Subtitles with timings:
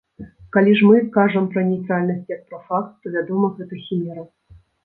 [0.55, 4.29] Калі ж мы кажам пра нейтральнасць як пра факт, то, вядома, гэта хімера.